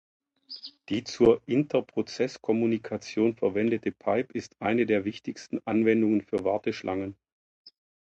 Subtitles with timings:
[0.89, 7.15] Die zur Interprozesskommunikation verwendete Pipe ist eine der wichtigsten Anwendungen für Warteschlangen.